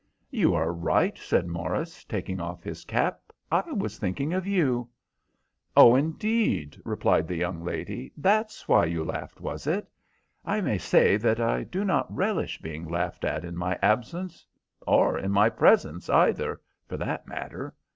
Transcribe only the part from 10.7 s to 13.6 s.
say that I do not relish being laughed at in